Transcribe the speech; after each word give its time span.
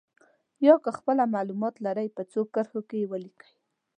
یا 0.65 0.75
که 0.83 0.89
خپله 0.97 1.23
معلومات 1.35 1.75
لرئ 1.85 2.07
په 2.17 2.21
څو 2.31 2.41
کرښو 2.53 2.81
کې 2.89 2.97
یې 3.01 3.09
ولیکئ. 3.11 3.49